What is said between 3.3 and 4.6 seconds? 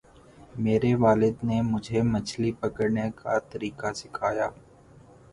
طریقہ سکھایا۔